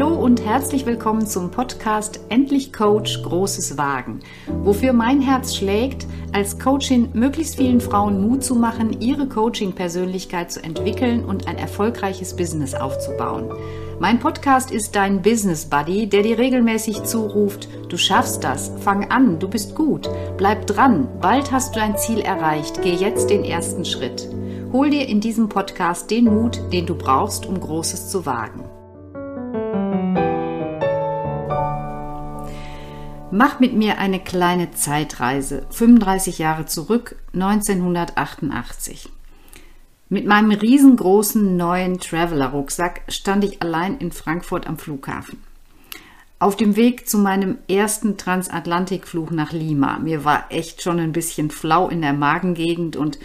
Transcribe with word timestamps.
Hallo 0.00 0.14
und 0.14 0.42
herzlich 0.46 0.86
willkommen 0.86 1.26
zum 1.26 1.50
Podcast 1.50 2.20
Endlich 2.30 2.72
Coach 2.72 3.22
Großes 3.22 3.76
Wagen, 3.76 4.20
wofür 4.62 4.94
mein 4.94 5.20
Herz 5.20 5.54
schlägt, 5.54 6.06
als 6.32 6.58
Coachin 6.58 7.10
möglichst 7.12 7.56
vielen 7.56 7.82
Frauen 7.82 8.26
Mut 8.26 8.42
zu 8.42 8.54
machen, 8.54 9.02
ihre 9.02 9.28
Coaching-Persönlichkeit 9.28 10.50
zu 10.50 10.64
entwickeln 10.64 11.22
und 11.22 11.46
ein 11.48 11.58
erfolgreiches 11.58 12.34
Business 12.34 12.74
aufzubauen. 12.74 13.52
Mein 13.98 14.20
Podcast 14.20 14.70
ist 14.70 14.96
dein 14.96 15.20
Business 15.20 15.66
Buddy, 15.66 16.06
der 16.06 16.22
dir 16.22 16.38
regelmäßig 16.38 17.02
zuruft, 17.02 17.68
du 17.90 17.98
schaffst 17.98 18.42
das, 18.42 18.72
fang 18.80 19.10
an, 19.10 19.38
du 19.38 19.50
bist 19.50 19.74
gut, 19.74 20.08
bleib 20.38 20.66
dran, 20.66 21.08
bald 21.20 21.52
hast 21.52 21.76
du 21.76 21.78
dein 21.78 21.98
Ziel 21.98 22.20
erreicht, 22.20 22.80
geh 22.80 22.94
jetzt 22.94 23.28
den 23.28 23.44
ersten 23.44 23.84
Schritt. 23.84 24.26
Hol 24.72 24.88
dir 24.88 25.06
in 25.06 25.20
diesem 25.20 25.50
Podcast 25.50 26.10
den 26.10 26.24
Mut, 26.24 26.58
den 26.72 26.86
du 26.86 26.94
brauchst, 26.94 27.44
um 27.44 27.60
Großes 27.60 28.08
zu 28.08 28.24
wagen. 28.24 28.69
Mach 33.32 33.60
mit 33.60 33.74
mir 33.74 33.98
eine 33.98 34.18
kleine 34.18 34.72
Zeitreise, 34.72 35.64
35 35.70 36.38
Jahre 36.38 36.66
zurück, 36.66 37.14
1988. 37.32 39.08
Mit 40.08 40.26
meinem 40.26 40.50
riesengroßen 40.50 41.56
neuen 41.56 42.00
Traveler-Rucksack 42.00 43.02
stand 43.06 43.44
ich 43.44 43.62
allein 43.62 43.98
in 43.98 44.10
Frankfurt 44.10 44.66
am 44.66 44.78
Flughafen. 44.78 45.38
Auf 46.40 46.56
dem 46.56 46.74
Weg 46.74 47.08
zu 47.08 47.18
meinem 47.18 47.58
ersten 47.68 48.16
Transatlantikflug 48.16 49.30
nach 49.30 49.52
Lima. 49.52 50.00
Mir 50.00 50.24
war 50.24 50.46
echt 50.48 50.82
schon 50.82 50.98
ein 50.98 51.12
bisschen 51.12 51.52
flau 51.52 51.88
in 51.88 52.02
der 52.02 52.14
Magengegend 52.14 52.96
und 52.96 53.20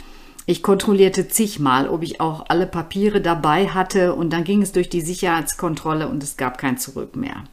ich 0.46 0.62
kontrollierte 0.62 1.28
zigmal, 1.28 1.90
ob 1.90 2.04
ich 2.04 2.22
auch 2.22 2.46
alle 2.50 2.68
Papiere 2.68 3.22
dabei 3.22 3.70
hatte 3.70 4.14
und 4.14 4.32
dann 4.32 4.44
ging 4.44 4.62
es 4.62 4.72
durch 4.72 4.90
die 4.90 5.02
Sicherheitskontrolle 5.02 6.08
und 6.08 6.22
es 6.22 6.38
gab 6.38 6.60
kein 6.60 6.78
Zurück 6.78 7.16
mehr. 7.16 7.46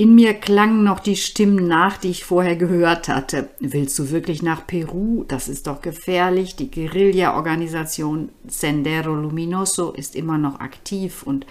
In 0.00 0.14
mir 0.14 0.32
klangen 0.32 0.82
noch 0.82 0.98
die 1.00 1.14
Stimmen 1.14 1.68
nach, 1.68 1.98
die 1.98 2.08
ich 2.08 2.24
vorher 2.24 2.56
gehört 2.56 3.08
hatte. 3.08 3.50
Willst 3.60 3.98
du 3.98 4.08
wirklich 4.10 4.42
nach 4.42 4.66
Peru? 4.66 5.26
Das 5.28 5.46
ist 5.46 5.66
doch 5.66 5.82
gefährlich. 5.82 6.56
Die 6.56 6.70
Guerilla-Organisation 6.70 8.30
Sendero 8.48 9.14
Luminoso 9.14 9.90
ist 9.90 10.16
immer 10.16 10.38
noch 10.38 10.58
aktiv 10.58 11.22
und 11.22 11.44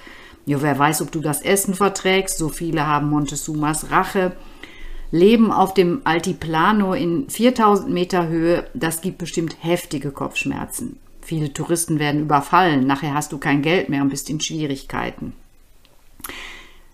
ja, 0.48 0.64
wer 0.64 0.80
weiß, 0.80 1.04
ob 1.04 1.12
du 1.12 1.20
das 1.20 1.44
Essen 1.44 1.76
verträgst. 1.76 2.40
So 2.40 2.50
viele 2.50 2.88
haben 2.88 3.12
Montezumas 3.12 3.92
Rache. 3.92 4.32
Leben 5.12 5.52
auf 5.52 5.76
dem 5.76 6.02
Altiplano 6.06 6.96
in 6.96 7.30
4000 7.30 7.92
Meter 7.92 8.30
Höhe, 8.30 8.68
das 8.74 9.02
gibt 9.02 9.20
bestimmt 9.20 9.58
heftige 9.60 10.10
Kopfschmerzen. 10.10 10.98
Viele 11.22 11.54
Touristen 11.54 12.00
werden 12.00 12.22
überfallen. 12.22 12.88
Nachher 12.88 13.14
hast 13.14 13.32
du 13.32 13.38
kein 13.38 13.62
Geld 13.62 13.90
mehr 13.90 14.02
und 14.02 14.10
bist 14.10 14.28
in 14.28 14.40
Schwierigkeiten. 14.40 15.34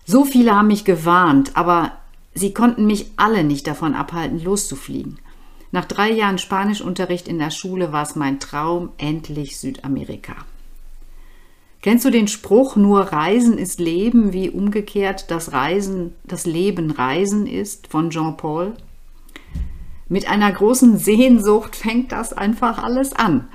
So 0.08 0.24
viele 0.24 0.54
haben 0.54 0.68
mich 0.68 0.84
gewarnt, 0.84 1.56
aber 1.56 1.90
sie 2.32 2.54
konnten 2.54 2.86
mich 2.86 3.10
alle 3.16 3.42
nicht 3.42 3.66
davon 3.66 3.94
abhalten, 3.94 4.42
loszufliegen. 4.42 5.18
Nach 5.72 5.84
drei 5.84 6.12
Jahren 6.12 6.38
Spanischunterricht 6.38 7.26
in 7.26 7.40
der 7.40 7.50
Schule 7.50 7.92
war 7.92 8.04
es 8.04 8.14
mein 8.14 8.38
Traum, 8.38 8.90
endlich 8.98 9.58
Südamerika. 9.58 10.36
Kennst 11.82 12.04
du 12.04 12.10
den 12.10 12.28
Spruch, 12.28 12.76
nur 12.76 13.00
Reisen 13.00 13.58
ist 13.58 13.80
Leben, 13.80 14.32
wie 14.32 14.48
umgekehrt 14.48 15.30
das 15.30 15.52
Reisen, 15.52 16.14
das 16.22 16.46
Leben 16.46 16.92
Reisen 16.92 17.48
ist 17.48 17.88
von 17.88 18.10
Jean 18.10 18.36
Paul? 18.36 18.74
Mit 20.08 20.30
einer 20.30 20.52
großen 20.52 20.98
Sehnsucht 20.98 21.74
fängt 21.74 22.12
das 22.12 22.32
einfach 22.32 22.80
alles 22.80 23.12
an. 23.12 23.48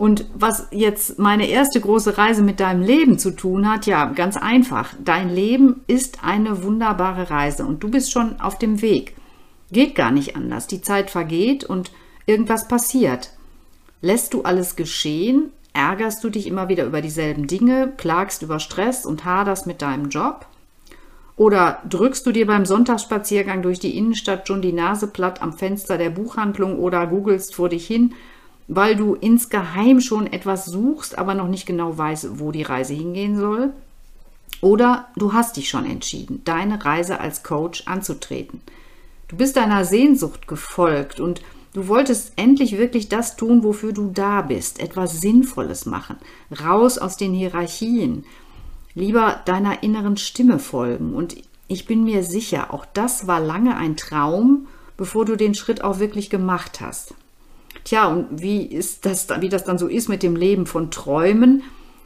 Und 0.00 0.24
was 0.32 0.66
jetzt 0.70 1.18
meine 1.18 1.46
erste 1.46 1.78
große 1.78 2.16
Reise 2.16 2.40
mit 2.40 2.58
deinem 2.58 2.80
Leben 2.80 3.18
zu 3.18 3.32
tun 3.32 3.68
hat, 3.68 3.84
ja, 3.84 4.06
ganz 4.06 4.38
einfach. 4.38 4.94
Dein 5.04 5.28
Leben 5.28 5.82
ist 5.88 6.24
eine 6.24 6.62
wunderbare 6.62 7.28
Reise 7.28 7.66
und 7.66 7.82
du 7.82 7.90
bist 7.90 8.10
schon 8.10 8.40
auf 8.40 8.56
dem 8.56 8.80
Weg. 8.80 9.14
Geht 9.70 9.94
gar 9.94 10.10
nicht 10.10 10.36
anders. 10.36 10.66
Die 10.66 10.80
Zeit 10.80 11.10
vergeht 11.10 11.64
und 11.64 11.92
irgendwas 12.24 12.66
passiert. 12.66 13.32
Lässt 14.00 14.32
du 14.32 14.40
alles 14.40 14.74
geschehen? 14.74 15.50
Ärgerst 15.74 16.24
du 16.24 16.30
dich 16.30 16.46
immer 16.46 16.70
wieder 16.70 16.86
über 16.86 17.02
dieselben 17.02 17.46
Dinge, 17.46 17.92
klagst 17.98 18.40
über 18.40 18.58
Stress 18.58 19.04
und 19.04 19.26
haderst 19.26 19.66
mit 19.66 19.82
deinem 19.82 20.08
Job? 20.08 20.46
Oder 21.36 21.82
drückst 21.86 22.24
du 22.24 22.32
dir 22.32 22.46
beim 22.46 22.64
Sonntagsspaziergang 22.64 23.60
durch 23.60 23.80
die 23.80 23.98
Innenstadt 23.98 24.48
schon 24.48 24.62
die 24.62 24.72
Nase 24.72 25.08
platt 25.08 25.42
am 25.42 25.52
Fenster 25.52 25.98
der 25.98 26.08
Buchhandlung 26.08 26.78
oder 26.78 27.06
googelst 27.06 27.54
vor 27.54 27.68
dich 27.68 27.86
hin, 27.86 28.14
weil 28.72 28.94
du 28.94 29.16
insgeheim 29.16 30.00
schon 30.00 30.32
etwas 30.32 30.66
suchst, 30.66 31.18
aber 31.18 31.34
noch 31.34 31.48
nicht 31.48 31.66
genau 31.66 31.98
weißt, 31.98 32.38
wo 32.38 32.52
die 32.52 32.62
Reise 32.62 32.94
hingehen 32.94 33.36
soll. 33.36 33.70
Oder 34.60 35.08
du 35.16 35.32
hast 35.32 35.56
dich 35.56 35.68
schon 35.68 35.84
entschieden, 35.84 36.42
deine 36.44 36.84
Reise 36.84 37.18
als 37.18 37.42
Coach 37.42 37.82
anzutreten. 37.86 38.60
Du 39.26 39.36
bist 39.36 39.56
deiner 39.56 39.84
Sehnsucht 39.84 40.46
gefolgt 40.46 41.18
und 41.18 41.42
du 41.72 41.88
wolltest 41.88 42.34
endlich 42.36 42.78
wirklich 42.78 43.08
das 43.08 43.36
tun, 43.36 43.64
wofür 43.64 43.92
du 43.92 44.12
da 44.14 44.42
bist, 44.42 44.78
etwas 44.78 45.20
Sinnvolles 45.20 45.84
machen, 45.84 46.16
raus 46.64 46.96
aus 46.96 47.16
den 47.16 47.34
Hierarchien, 47.34 48.24
lieber 48.94 49.40
deiner 49.46 49.82
inneren 49.82 50.16
Stimme 50.16 50.60
folgen. 50.60 51.14
Und 51.14 51.34
ich 51.66 51.86
bin 51.86 52.04
mir 52.04 52.22
sicher, 52.22 52.72
auch 52.72 52.86
das 52.86 53.26
war 53.26 53.40
lange 53.40 53.76
ein 53.76 53.96
Traum, 53.96 54.68
bevor 54.96 55.24
du 55.24 55.34
den 55.34 55.56
Schritt 55.56 55.82
auch 55.82 55.98
wirklich 55.98 56.30
gemacht 56.30 56.80
hast. 56.80 57.14
Tja, 57.84 58.06
und 58.08 58.40
wie 58.42 58.64
ist 58.64 59.06
das, 59.06 59.28
wie 59.40 59.48
das 59.48 59.64
dann 59.64 59.78
so 59.78 59.86
ist 59.86 60.08
mit 60.08 60.22
dem 60.22 60.36
Leben 60.36 60.66
von 60.66 60.90
Träumen? 60.90 61.62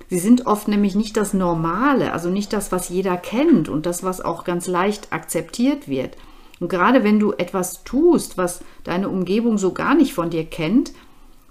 Sie 0.09 0.19
sind 0.19 0.47
oft 0.47 0.69
nämlich 0.69 0.95
nicht 0.95 1.17
das 1.17 1.35
Normale, 1.35 2.13
also 2.13 2.29
nicht 2.29 2.53
das, 2.53 2.71
was 2.71 2.89
jeder 2.89 3.17
kennt 3.17 3.69
und 3.69 3.87
das, 3.87 4.03
was 4.03 4.21
auch 4.21 4.45
ganz 4.45 4.67
leicht 4.67 5.13
akzeptiert 5.13 5.89
wird. 5.89 6.17
Und 6.61 6.69
gerade 6.69 7.03
wenn 7.03 7.19
du 7.19 7.33
etwas 7.33 7.85
tust, 7.85 8.39
was 8.39 8.61
deine 8.85 9.09
Umgebung 9.09 9.59
so 9.59 9.73
gar 9.73 9.95
nicht 9.95 10.15
von 10.15 10.31
dir 10.31 10.45
kennt, 10.45 10.93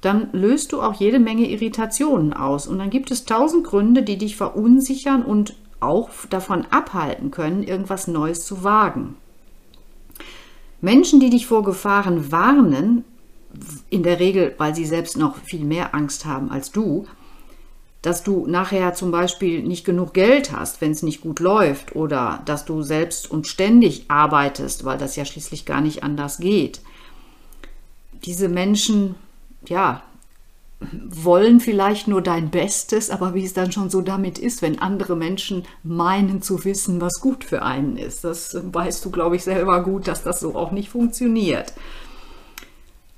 dann 0.02 0.30
löst 0.34 0.72
du 0.72 0.82
auch 0.82 0.94
jede 0.94 1.20
Menge 1.20 1.50
Irritationen 1.50 2.34
aus. 2.34 2.68
Und 2.68 2.78
dann 2.80 2.90
gibt 2.90 3.12
es 3.12 3.26
tausend 3.26 3.64
Gründe, 3.66 4.04
die 4.04 4.18
dich 4.18 4.36
verunsichern 4.36 5.24
und 5.24 5.56
auch 5.80 6.10
davon 6.30 6.66
abhalten 6.70 7.32
können, 7.32 7.64
irgendwas 7.64 8.08
Neues 8.08 8.46
zu 8.46 8.64
wagen. 8.64 9.16
Menschen, 10.82 11.20
die 11.20 11.30
dich 11.30 11.48
vor 11.48 11.64
Gefahren 11.64 12.32
warnen, 12.32 13.06
in 13.90 14.04
der 14.04 14.20
Regel, 14.20 14.56
weil 14.58 14.76
sie 14.76 14.86
selbst 14.86 15.18
noch 15.18 15.38
viel 15.38 15.64
mehr 15.64 15.94
Angst 15.94 16.26
haben 16.26 16.52
als 16.52 16.72
du, 16.72 17.06
dass 18.02 18.24
du 18.24 18.46
nachher 18.48 18.94
zum 18.94 19.12
Beispiel 19.12 19.64
nicht 19.64 19.86
genug 19.86 20.14
Geld 20.14 20.52
hast, 20.52 20.82
wenn 20.82 20.92
es 20.92 21.04
nicht 21.04 21.22
gut 21.22 21.40
läuft, 21.40 21.96
oder 21.96 22.42
dass 22.46 22.66
du 22.66 22.82
selbst 22.82 23.32
und 23.32 23.48
ständig 23.48 24.06
arbeitest, 24.10 24.84
weil 24.84 24.98
das 24.98 25.16
ja 25.16 25.24
schließlich 25.24 25.66
gar 25.66 25.80
nicht 25.80 26.04
anders 26.04 26.38
geht. 26.38 26.82
Diese 28.26 28.50
Menschen, 28.50 29.16
ja, 29.68 30.04
wollen 31.08 31.62
vielleicht 31.62 32.10
nur 32.10 32.22
dein 32.22 32.50
Bestes, 32.50 33.10
aber 33.10 33.34
wie 33.34 33.46
es 33.46 33.54
dann 33.54 33.72
schon 33.72 33.90
so 33.90 34.02
damit 34.02 34.38
ist, 34.38 34.62
wenn 34.62 34.80
andere 34.80 35.16
Menschen 35.16 35.64
meinen 35.84 36.42
zu 36.42 36.66
wissen, 36.66 37.00
was 37.00 37.22
gut 37.22 37.46
für 37.46 37.62
einen 37.62 37.98
ist. 37.98 38.26
Das 38.26 38.58
weißt 38.62 39.06
du, 39.06 39.12
glaube 39.12 39.38
ich, 39.38 39.44
selber 39.44 39.82
gut, 39.84 40.08
dass 40.08 40.24
das 40.24 40.42
so 40.42 40.56
auch 40.56 40.72
nicht 40.72 40.90
funktioniert. 40.90 41.74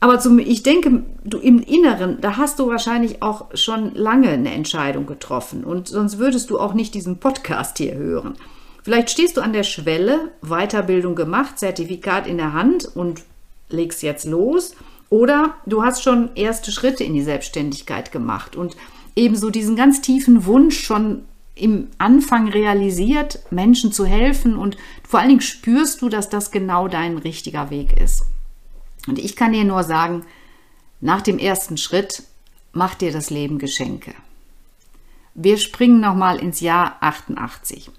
Aber 0.05 0.19
zum, 0.19 0.37
ich 0.37 0.61
denke, 0.61 1.01
du 1.23 1.39
im 1.39 1.63
Inneren, 1.63 2.21
da 2.21 2.37
hast 2.37 2.59
du 2.59 2.67
wahrscheinlich 2.67 3.23
auch 3.23 3.45
schon 3.55 3.95
lange 3.95 4.29
eine 4.29 4.53
Entscheidung 4.53 5.07
getroffen 5.07 5.63
und 5.63 5.87
sonst 5.87 6.19
würdest 6.19 6.51
du 6.51 6.59
auch 6.59 6.75
nicht 6.75 6.93
diesen 6.93 7.17
Podcast 7.17 7.79
hier 7.79 7.95
hören. 7.95 8.35
Vielleicht 8.83 9.09
stehst 9.09 9.35
du 9.35 9.41
an 9.41 9.51
der 9.51 9.63
Schwelle, 9.63 10.29
Weiterbildung 10.43 11.15
gemacht, 11.15 11.57
Zertifikat 11.57 12.27
in 12.27 12.37
der 12.37 12.53
Hand 12.53 12.87
und 12.95 13.23
legst 13.69 14.03
jetzt 14.03 14.25
los. 14.25 14.75
Oder 15.09 15.55
du 15.65 15.81
hast 15.81 16.03
schon 16.03 16.29
erste 16.35 16.71
Schritte 16.71 17.03
in 17.03 17.15
die 17.15 17.23
Selbstständigkeit 17.23 18.11
gemacht 18.11 18.55
und 18.55 18.77
ebenso 19.15 19.49
diesen 19.49 19.75
ganz 19.75 20.01
tiefen 20.01 20.45
Wunsch 20.45 20.83
schon 20.83 21.23
im 21.55 21.87
Anfang 21.97 22.47
realisiert, 22.47 23.39
Menschen 23.49 23.91
zu 23.91 24.05
helfen 24.05 24.55
und 24.55 24.77
vor 25.01 25.19
allen 25.19 25.29
Dingen 25.29 25.41
spürst 25.41 26.03
du, 26.03 26.09
dass 26.09 26.29
das 26.29 26.51
genau 26.51 26.87
dein 26.87 27.17
richtiger 27.17 27.71
Weg 27.71 27.99
ist. 27.99 28.25
Und 29.07 29.19
ich 29.19 29.35
kann 29.35 29.53
dir 29.53 29.63
nur 29.63 29.83
sagen, 29.83 30.23
nach 31.01 31.21
dem 31.21 31.37
ersten 31.37 31.77
Schritt 31.77 32.23
mach 32.73 32.95
dir 32.95 33.11
das 33.11 33.29
Leben 33.29 33.59
Geschenke. 33.59 34.13
Wir 35.33 35.57
springen 35.57 35.99
nochmal 35.99 36.39
ins 36.39 36.61
Jahr 36.61 36.97
88. 37.01 37.91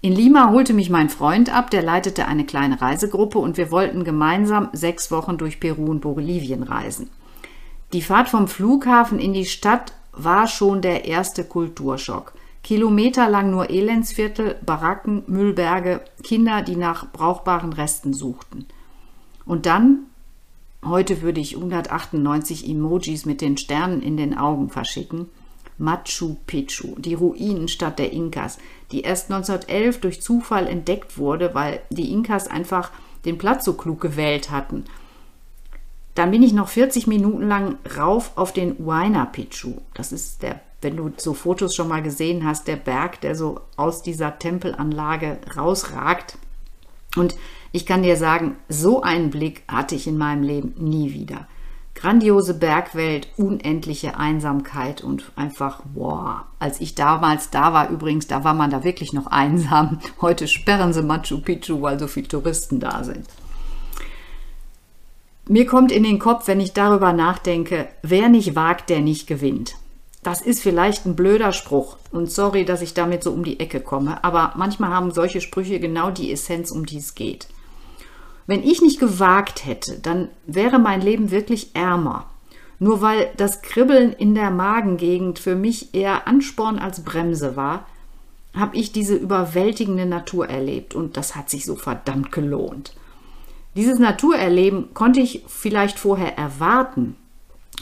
In 0.00 0.12
Lima 0.12 0.50
holte 0.50 0.74
mich 0.74 0.90
mein 0.90 1.08
Freund 1.08 1.52
ab, 1.54 1.70
der 1.70 1.82
leitete 1.82 2.26
eine 2.26 2.44
kleine 2.44 2.80
Reisegruppe 2.80 3.38
und 3.38 3.56
wir 3.56 3.70
wollten 3.70 4.04
gemeinsam 4.04 4.68
sechs 4.72 5.10
Wochen 5.10 5.38
durch 5.38 5.60
Peru 5.60 5.86
und 5.86 6.00
Bolivien 6.00 6.62
reisen. 6.62 7.10
Die 7.92 8.02
Fahrt 8.02 8.28
vom 8.28 8.46
Flughafen 8.46 9.18
in 9.18 9.32
die 9.32 9.46
Stadt 9.46 9.94
war 10.12 10.46
schon 10.46 10.82
der 10.82 11.06
erste 11.06 11.44
Kulturschock. 11.44 12.34
Kilometerlang 12.62 13.50
nur 13.50 13.70
Elendsviertel, 13.70 14.56
Baracken, 14.64 15.22
Müllberge, 15.26 16.00
Kinder, 16.22 16.62
die 16.62 16.76
nach 16.76 17.10
brauchbaren 17.12 17.72
Resten 17.72 18.14
suchten. 18.14 18.66
Und 19.44 19.66
dann 19.66 20.06
Heute 20.86 21.22
würde 21.22 21.40
ich 21.40 21.56
198 21.56 22.68
Emojis 22.68 23.24
mit 23.24 23.40
den 23.40 23.56
Sternen 23.56 24.02
in 24.02 24.16
den 24.16 24.36
Augen 24.36 24.68
verschicken. 24.68 25.28
Machu 25.78 26.36
Picchu, 26.46 26.94
die 26.98 27.14
Ruinenstadt 27.14 27.98
der 27.98 28.12
Inkas, 28.12 28.58
die 28.92 29.00
erst 29.00 29.30
1911 29.30 30.00
durch 30.00 30.22
Zufall 30.22 30.66
entdeckt 30.66 31.18
wurde, 31.18 31.54
weil 31.54 31.80
die 31.90 32.12
Inkas 32.12 32.46
einfach 32.46 32.92
den 33.24 33.38
Platz 33.38 33.64
so 33.64 33.72
klug 33.72 34.00
gewählt 34.00 34.50
hatten. 34.50 34.84
Dann 36.14 36.30
bin 36.30 36.42
ich 36.42 36.52
noch 36.52 36.68
40 36.68 37.06
Minuten 37.06 37.48
lang 37.48 37.78
rauf 37.96 38.32
auf 38.36 38.52
den 38.52 38.76
Huayna 38.78 39.24
Picchu. 39.24 39.78
Das 39.94 40.12
ist 40.12 40.42
der, 40.42 40.60
wenn 40.80 40.96
du 40.96 41.10
so 41.16 41.34
Fotos 41.34 41.74
schon 41.74 41.88
mal 41.88 42.02
gesehen 42.02 42.44
hast, 42.44 42.68
der 42.68 42.76
Berg, 42.76 43.20
der 43.22 43.34
so 43.34 43.62
aus 43.76 44.02
dieser 44.02 44.38
Tempelanlage 44.38 45.38
rausragt. 45.56 46.38
Und 47.16 47.34
ich 47.74 47.86
kann 47.86 48.04
dir 48.04 48.16
sagen, 48.16 48.54
so 48.68 49.02
einen 49.02 49.30
Blick 49.30 49.64
hatte 49.66 49.96
ich 49.96 50.06
in 50.06 50.16
meinem 50.16 50.44
Leben 50.44 50.74
nie 50.78 51.12
wieder. 51.12 51.48
Grandiose 51.96 52.54
Bergwelt, 52.54 53.26
unendliche 53.36 54.16
Einsamkeit 54.16 55.02
und 55.02 55.32
einfach, 55.34 55.80
wow. 55.92 56.42
Als 56.60 56.80
ich 56.80 56.94
damals 56.94 57.50
da 57.50 57.72
war, 57.72 57.90
übrigens, 57.90 58.28
da 58.28 58.44
war 58.44 58.54
man 58.54 58.70
da 58.70 58.84
wirklich 58.84 59.12
noch 59.12 59.26
einsam. 59.26 59.98
Heute 60.20 60.46
sperren 60.46 60.92
sie 60.92 61.02
Machu 61.02 61.40
Picchu, 61.40 61.82
weil 61.82 61.98
so 61.98 62.06
viele 62.06 62.28
Touristen 62.28 62.78
da 62.78 63.02
sind. 63.02 63.26
Mir 65.48 65.66
kommt 65.66 65.90
in 65.90 66.04
den 66.04 66.20
Kopf, 66.20 66.46
wenn 66.46 66.60
ich 66.60 66.74
darüber 66.74 67.12
nachdenke, 67.12 67.88
wer 68.02 68.28
nicht 68.28 68.54
wagt, 68.54 68.88
der 68.88 69.00
nicht 69.00 69.26
gewinnt. 69.26 69.74
Das 70.22 70.40
ist 70.40 70.62
vielleicht 70.62 71.06
ein 71.06 71.16
blöder 71.16 71.52
Spruch 71.52 71.96
und 72.12 72.30
sorry, 72.30 72.64
dass 72.64 72.82
ich 72.82 72.94
damit 72.94 73.24
so 73.24 73.32
um 73.32 73.42
die 73.42 73.58
Ecke 73.58 73.80
komme, 73.80 74.22
aber 74.22 74.52
manchmal 74.56 74.90
haben 74.90 75.10
solche 75.10 75.40
Sprüche 75.40 75.80
genau 75.80 76.12
die 76.12 76.30
Essenz, 76.30 76.70
um 76.70 76.86
die 76.86 76.98
es 76.98 77.16
geht. 77.16 77.48
Wenn 78.46 78.62
ich 78.62 78.82
nicht 78.82 79.00
gewagt 79.00 79.64
hätte, 79.64 79.98
dann 79.98 80.28
wäre 80.46 80.78
mein 80.78 81.00
Leben 81.00 81.30
wirklich 81.30 81.74
ärmer. 81.74 82.26
Nur 82.78 83.00
weil 83.00 83.30
das 83.36 83.62
Kribbeln 83.62 84.12
in 84.12 84.34
der 84.34 84.50
Magengegend 84.50 85.38
für 85.38 85.54
mich 85.54 85.94
eher 85.94 86.26
Ansporn 86.26 86.78
als 86.78 87.04
Bremse 87.04 87.56
war, 87.56 87.86
habe 88.54 88.76
ich 88.76 88.92
diese 88.92 89.16
überwältigende 89.16 90.06
Natur 90.06 90.48
erlebt 90.48 90.94
und 90.94 91.16
das 91.16 91.34
hat 91.34 91.50
sich 91.50 91.64
so 91.64 91.76
verdammt 91.76 92.30
gelohnt. 92.30 92.94
Dieses 93.76 93.98
Naturerleben 93.98 94.94
konnte 94.94 95.20
ich 95.20 95.42
vielleicht 95.48 95.98
vorher 95.98 96.38
erwarten, 96.38 97.16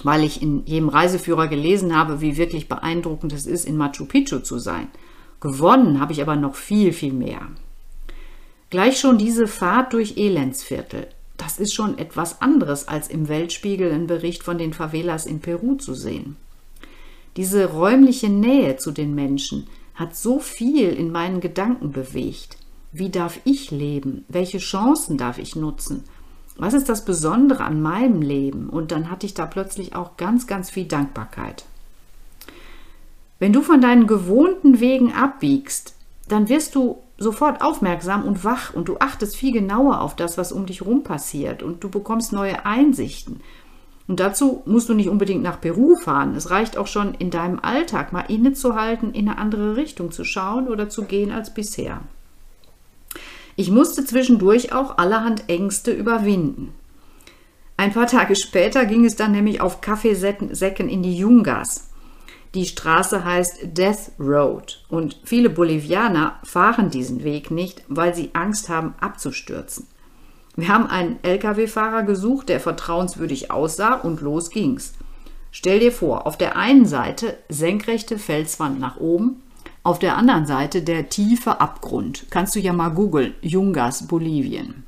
weil 0.02 0.24
ich 0.24 0.40
in 0.40 0.64
jedem 0.64 0.88
Reiseführer 0.88 1.48
gelesen 1.48 1.94
habe, 1.94 2.22
wie 2.22 2.38
wirklich 2.38 2.68
beeindruckend 2.68 3.32
es 3.34 3.46
ist, 3.46 3.66
in 3.66 3.76
Machu 3.76 4.06
Picchu 4.06 4.38
zu 4.38 4.58
sein. 4.58 4.88
Gewonnen 5.40 6.00
habe 6.00 6.12
ich 6.12 6.22
aber 6.22 6.36
noch 6.36 6.54
viel, 6.54 6.92
viel 6.92 7.12
mehr. 7.12 7.48
Gleich 8.72 8.98
schon 8.98 9.18
diese 9.18 9.48
Fahrt 9.48 9.92
durch 9.92 10.16
Elendsviertel. 10.16 11.06
Das 11.36 11.58
ist 11.58 11.74
schon 11.74 11.98
etwas 11.98 12.40
anderes, 12.40 12.88
als 12.88 13.08
im 13.08 13.28
Weltspiegel 13.28 13.92
einen 13.92 14.06
Bericht 14.06 14.42
von 14.42 14.56
den 14.56 14.72
Favelas 14.72 15.26
in 15.26 15.40
Peru 15.40 15.74
zu 15.74 15.92
sehen. 15.92 16.36
Diese 17.36 17.66
räumliche 17.66 18.30
Nähe 18.30 18.78
zu 18.78 18.90
den 18.90 19.14
Menschen 19.14 19.66
hat 19.94 20.16
so 20.16 20.38
viel 20.38 20.88
in 20.88 21.12
meinen 21.12 21.42
Gedanken 21.42 21.92
bewegt. 21.92 22.56
Wie 22.92 23.10
darf 23.10 23.40
ich 23.44 23.70
leben? 23.70 24.24
Welche 24.28 24.56
Chancen 24.56 25.18
darf 25.18 25.36
ich 25.36 25.54
nutzen? 25.54 26.04
Was 26.56 26.72
ist 26.72 26.88
das 26.88 27.04
Besondere 27.04 27.64
an 27.64 27.82
meinem 27.82 28.22
Leben? 28.22 28.70
Und 28.70 28.90
dann 28.90 29.10
hatte 29.10 29.26
ich 29.26 29.34
da 29.34 29.44
plötzlich 29.44 29.94
auch 29.94 30.16
ganz, 30.16 30.46
ganz 30.46 30.70
viel 30.70 30.86
Dankbarkeit. 30.86 31.66
Wenn 33.38 33.52
du 33.52 33.60
von 33.60 33.82
deinen 33.82 34.06
gewohnten 34.06 34.80
Wegen 34.80 35.12
abbiegst, 35.12 35.94
dann 36.26 36.48
wirst 36.48 36.74
du 36.74 37.01
sofort 37.18 37.62
aufmerksam 37.62 38.24
und 38.24 38.44
wach 38.44 38.74
und 38.74 38.88
du 38.88 38.98
achtest 38.98 39.36
viel 39.36 39.52
genauer 39.52 40.00
auf 40.00 40.16
das, 40.16 40.38
was 40.38 40.52
um 40.52 40.66
dich 40.66 40.82
rum 40.82 41.02
passiert 41.02 41.62
und 41.62 41.84
du 41.84 41.88
bekommst 41.88 42.32
neue 42.32 42.64
Einsichten. 42.66 43.40
Und 44.08 44.20
dazu 44.20 44.62
musst 44.66 44.88
du 44.88 44.94
nicht 44.94 45.08
unbedingt 45.08 45.42
nach 45.42 45.60
Peru 45.60 45.96
fahren. 45.96 46.34
Es 46.34 46.50
reicht 46.50 46.76
auch 46.76 46.86
schon 46.86 47.14
in 47.14 47.30
deinem 47.30 47.60
Alltag 47.60 48.12
mal 48.12 48.22
innezuhalten, 48.22 49.14
in 49.14 49.28
eine 49.28 49.38
andere 49.38 49.76
Richtung 49.76 50.10
zu 50.10 50.24
schauen 50.24 50.68
oder 50.68 50.88
zu 50.88 51.04
gehen 51.04 51.30
als 51.30 51.54
bisher. 51.54 52.00
Ich 53.54 53.70
musste 53.70 54.04
zwischendurch 54.04 54.72
auch 54.72 54.98
allerhand 54.98 55.48
Ängste 55.48 55.92
überwinden. 55.92 56.74
Ein 57.76 57.92
paar 57.92 58.06
Tage 58.06 58.36
später 58.36 58.86
ging 58.86 59.04
es 59.04 59.16
dann 59.16 59.32
nämlich 59.32 59.60
auf 59.60 59.80
Kaffeesäcken 59.80 60.88
in 60.88 61.02
die 61.02 61.16
Jungas. 61.16 61.91
Die 62.54 62.66
Straße 62.66 63.24
heißt 63.24 63.60
Death 63.78 64.12
Road 64.18 64.84
und 64.90 65.18
viele 65.24 65.48
Bolivianer 65.48 66.38
fahren 66.44 66.90
diesen 66.90 67.24
Weg 67.24 67.50
nicht, 67.50 67.82
weil 67.88 68.14
sie 68.14 68.30
Angst 68.34 68.68
haben 68.68 68.94
abzustürzen. 69.00 69.86
Wir 70.54 70.68
haben 70.68 70.86
einen 70.86 71.18
Lkw-Fahrer 71.22 72.02
gesucht, 72.02 72.50
der 72.50 72.60
vertrauenswürdig 72.60 73.50
aussah 73.50 73.94
und 73.94 74.20
los 74.20 74.50
ging's. 74.50 74.92
Stell 75.50 75.80
dir 75.80 75.92
vor, 75.92 76.26
auf 76.26 76.36
der 76.36 76.56
einen 76.56 76.84
Seite 76.84 77.38
senkrechte 77.48 78.18
Felswand 78.18 78.78
nach 78.78 78.98
oben, 78.98 79.42
auf 79.82 79.98
der 79.98 80.16
anderen 80.18 80.46
Seite 80.46 80.82
der 80.82 81.08
tiefe 81.08 81.58
Abgrund. 81.60 82.26
Kannst 82.28 82.54
du 82.54 82.60
ja 82.60 82.74
mal 82.74 82.90
googeln, 82.90 83.34
Jungas, 83.40 84.06
Bolivien. 84.06 84.84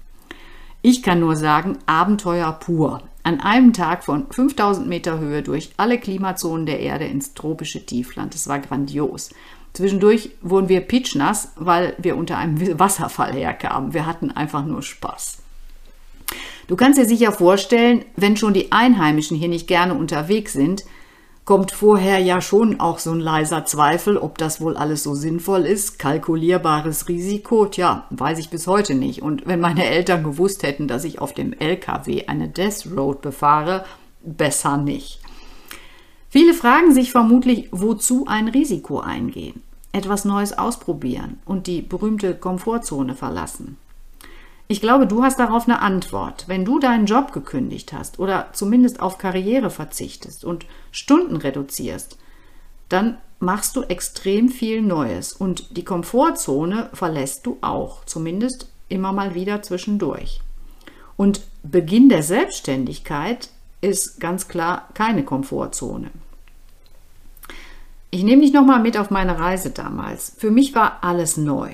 Ich 0.82 1.02
kann 1.02 1.20
nur 1.20 1.37
sagen, 1.37 1.78
Abenteuer 1.87 2.52
pur 2.52 3.00
an 3.25 3.41
einem 3.41 3.73
Tag 3.73 4.05
von 4.05 4.26
5000 4.31 4.87
Meter 4.87 5.19
Höhe 5.19 5.43
durch 5.43 5.71
alle 5.76 5.99
Klimazonen 5.99 6.67
der 6.67 6.81
Erde 6.81 7.06
ins 7.06 7.35
tropische 7.35 7.85
Tiefland. 7.85 8.35
Das 8.35 8.49
war 8.49 8.61
grandios. 8.61 9.31
Zwischendurch 9.73 10.31
wurden 10.41 10.69
wir 10.69 10.82
pitschnass, 10.82 11.53
weil 11.56 11.94
wir 11.99 12.17
unter 12.17 12.38
einem 12.38 12.79
Wasserfall 12.79 13.32
herkamen. 13.32 13.93
Wir 13.93 14.06
hatten 14.06 14.31
einfach 14.31 14.65
nur 14.65 14.82
Spaß. 14.82 15.38
Du 16.69 16.76
kannst 16.76 16.99
dir 16.99 17.06
sicher 17.06 17.32
vorstellen, 17.32 18.05
wenn 18.17 18.37
schon 18.37 18.55
die 18.55 18.73
Einheimischen 18.73 19.37
hier 19.37 19.49
nicht 19.49 19.67
gerne 19.67 19.94
unterwegs 19.94 20.53
sind, 20.53 20.85
kommt 21.44 21.73
vorher 21.73 22.19
ja 22.19 22.41
schon 22.41 22.81
auch 22.81 22.99
so 22.99 23.12
ein 23.12 23.20
leiser 23.20 23.64
Zweifel, 23.67 24.17
ob 24.17 24.38
das 24.38 24.61
wohl 24.61 24.76
alles 24.76 25.02
so 25.02 25.14
sinnvoll 25.14 25.67
ist. 25.67 25.99
Kalkulierbares 25.99 27.08
Risiko, 27.08 27.67
tja, 27.67 28.06
weiß 28.11 28.38
ich 28.38 28.50
bis 28.50 28.67
heute 28.67 28.94
nicht. 28.94 29.23
Und 29.23 29.46
wenn 29.46 29.61
meine 29.61 29.85
Eltern 29.85 30.25
gewusst 30.25 30.62
hätten, 30.62 30.88
dass 30.88 31.05
ich 31.05 31.20
auf 31.20 31.35
dem 31.35 31.52
LKW 31.52 32.26
eine 32.26 32.49
Death 32.49 32.87
Road 32.96 33.20
befahre, 33.20 33.85
besser 34.23 34.79
nicht. 34.79 35.20
Viele 36.31 36.55
fragen 36.55 36.93
sich 36.93 37.12
vermutlich, 37.12 37.69
wozu 37.70 38.25
ein 38.26 38.49
Risiko 38.49 39.00
eingehen, 39.00 39.62
etwas 39.93 40.25
Neues 40.25 40.56
ausprobieren 40.56 41.38
und 41.44 41.67
die 41.67 41.82
berühmte 41.82 42.35
Komfortzone 42.35 43.14
verlassen. 43.14 43.76
Ich 44.66 44.81
glaube, 44.81 45.06
du 45.06 45.22
hast 45.22 45.38
darauf 45.38 45.69
eine 45.69 45.81
Antwort. 45.81 46.44
Wenn 46.49 46.64
du 46.64 46.78
deinen 46.78 47.06
Job 47.06 47.32
gekündigt 47.32 47.93
hast 47.93 48.19
oder 48.19 48.49
zumindest 48.52 49.00
auf 49.00 49.19
Karriere 49.19 49.70
verzichtest 49.70 50.44
und 50.44 50.64
Stunden 50.90 51.37
reduzierst, 51.37 52.19
dann 52.88 53.19
machst 53.40 53.76
du 53.76 53.82
extrem 53.82 54.49
viel 54.49 54.81
Neues 54.81 55.34
und 55.34 55.76
die 55.76 55.85
Komfortzone 55.85 56.88
verlässt 56.94 57.44
du 57.44 57.59
auch, 57.61 58.04
zumindest 58.04 58.71
immer 58.88 59.12
mal 59.12 59.35
wieder 59.35 59.62
zwischendurch. 59.62 60.40
Und 61.16 61.42
Beginn 61.62 62.09
der 62.09 62.23
Selbstständigkeit 62.23 63.50
ist 63.80 64.18
ganz 64.18 64.49
klar 64.49 64.88
keine 64.94 65.25
Komfortzone. 65.25 66.11
Ich 68.11 68.23
nehme 68.23 68.42
dich 68.42 68.52
nochmal 68.52 68.80
mit 68.80 68.97
auf 68.97 69.11
meine 69.11 69.38
Reise 69.38 69.71
damals. 69.71 70.35
Für 70.38 70.50
mich 70.50 70.75
war 70.75 70.99
alles 71.02 71.37
neu. 71.37 71.71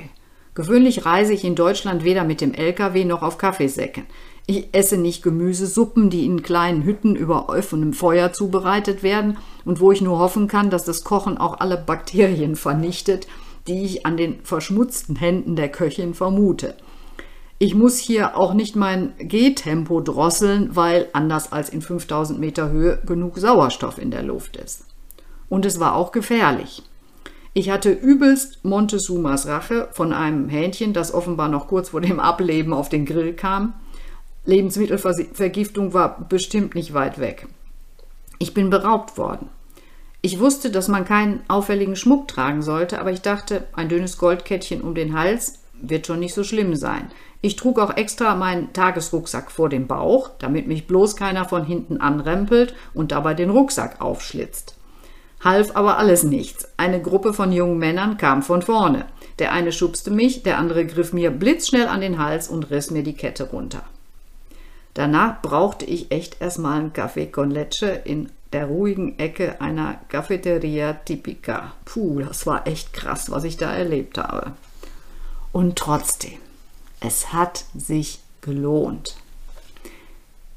Gewöhnlich 0.55 1.07
reise 1.07 1.33
ich 1.33 1.45
in 1.45 1.55
Deutschland 1.55 2.05
weder 2.05 2.25
mit 2.25 2.41
dem 2.41 2.53
LKW 2.53 3.05
noch 3.05 3.23
auf 3.23 3.39
Kaffeesäcken. 3.39 4.07
Ich 4.47 4.69
esse 4.73 4.97
nicht 4.97 5.23
Gemüsesuppen, 5.23 6.11
die 6.11 6.25
in 6.25 6.43
kleinen 6.43 6.83
Hütten 6.83 7.15
über 7.15 7.49
offenem 7.49 7.93
Feuer 7.93 8.33
zubereitet 8.33 9.05
werden 9.05 9.39
und 9.65 9.81
wo 9.81 9.93
ich 9.93 10.01
nur 10.01 10.19
hoffen 10.19 10.49
kann, 10.49 10.71
dass 10.71 10.85
das 10.85 11.05
Kochen 11.05 11.39
auch 11.39 11.61
alle 11.61 11.77
Bakterien 11.77 12.57
vernichtet, 12.57 13.29
die 13.69 13.85
ich 13.85 14.07
an 14.07 14.17
den 14.17 14.41
verschmutzten 14.43 15.15
Händen 15.15 15.55
der 15.55 15.69
Köchin 15.69 16.15
vermute. 16.15 16.75
Ich 17.59 17.75
muss 17.75 17.99
hier 17.99 18.37
auch 18.37 18.55
nicht 18.55 18.75
mein 18.75 19.13
Gehtempo 19.19 20.01
drosseln, 20.01 20.75
weil 20.75 21.09
anders 21.13 21.53
als 21.53 21.69
in 21.69 21.83
5000 21.83 22.41
Meter 22.41 22.71
Höhe 22.71 23.01
genug 23.07 23.39
Sauerstoff 23.39 23.99
in 23.99 24.11
der 24.11 24.23
Luft 24.23 24.57
ist. 24.57 24.87
Und 25.49 25.67
es 25.67 25.79
war 25.79 25.95
auch 25.95 26.11
gefährlich. 26.11 26.83
Ich 27.53 27.69
hatte 27.69 27.91
übelst 27.91 28.65
Montezumas 28.65 29.49
Rache 29.49 29.89
von 29.91 30.13
einem 30.13 30.49
Hähnchen, 30.49 30.93
das 30.93 31.13
offenbar 31.13 31.49
noch 31.49 31.67
kurz 31.67 31.89
vor 31.89 32.01
dem 32.01 32.21
Ableben 32.21 32.73
auf 32.73 32.89
den 32.89 33.05
Grill 33.05 33.33
kam. 33.33 33.75
Lebensmittelvergiftung 34.45 35.93
war 35.93 36.27
bestimmt 36.29 36.77
nicht 36.77 36.95
weit 36.95 37.19
weg. 37.19 37.49
Ich 38.39 38.55
bin 38.55 38.71
beraubt 38.71 39.19
worden. 39.19 39.49
Ich 40.23 40.39
wusste, 40.39 40.71
dass 40.71 40.87
man 40.87 41.05
keinen 41.05 41.41
auffälligen 41.49 41.97
Schmuck 41.97 42.29
tragen 42.29 42.63
sollte, 42.63 43.01
aber 43.01 43.11
ich 43.11 43.23
dachte, 43.23 43.67
ein 43.73 43.89
dünnes 43.89 44.17
Goldkettchen 44.17 44.81
um 44.81 44.95
den 44.95 45.19
Hals 45.19 45.59
wird 45.73 46.07
schon 46.07 46.21
nicht 46.21 46.35
so 46.35 46.45
schlimm 46.45 46.77
sein. 46.77 47.11
Ich 47.43 47.57
trug 47.57 47.81
auch 47.81 47.97
extra 47.97 48.37
meinen 48.37 48.73
Tagesrucksack 48.73 49.51
vor 49.51 49.69
dem 49.69 49.89
Bauch, 49.89 50.31
damit 50.39 50.69
mich 50.69 50.87
bloß 50.87 51.17
keiner 51.17 51.47
von 51.47 51.65
hinten 51.65 51.97
anrempelt 51.97 52.75
und 52.95 53.11
dabei 53.13 53.35
den 53.35 53.51
Rucksack 53.51 54.01
aufschlitzt 54.01 54.77
half 55.43 55.75
aber 55.77 55.99
alles 55.99 56.23
nichts. 56.23 56.69
Eine 56.77 57.01
Gruppe 57.01 57.33
von 57.33 57.53
jungen 57.53 57.79
Männern 57.79 58.17
kam 58.17 58.43
von 58.43 58.63
vorne. 58.63 59.07
Der 59.39 59.53
eine 59.53 59.73
schubste 59.73 60.11
mich, 60.11 60.43
der 60.43 60.59
andere 60.59 60.87
griff 60.87 61.13
mir 61.13 61.31
blitzschnell 61.31 61.89
an 61.89 62.01
den 62.01 62.19
Hals 62.19 62.49
und 62.49 62.71
riss 62.71 62.91
mir 62.91 63.03
die 63.03 63.15
Kette 63.15 63.45
runter. 63.45 63.83
Danach 64.95 65.41
brauchte 65.41 65.85
ich 65.85 66.11
echt 66.11 66.41
erstmal 66.41 66.79
einen 66.79 66.93
Kaffee 66.93 67.27
con 67.27 67.51
leche 67.51 67.87
in 67.87 68.31
der 68.53 68.67
ruhigen 68.67 69.19
Ecke 69.19 69.61
einer 69.61 70.01
Cafeteria 70.09 70.93
Tipica. 70.93 71.73
Puh, 71.85 72.21
das 72.21 72.47
war 72.47 72.67
echt 72.67 72.93
krass, 72.93 73.31
was 73.31 73.45
ich 73.45 73.57
da 73.57 73.73
erlebt 73.73 74.19
habe. 74.19 74.53
Und 75.53 75.77
trotzdem, 75.77 76.39
es 77.01 77.33
hat 77.33 77.65
sich 77.75 78.21
gelohnt. 78.41 79.17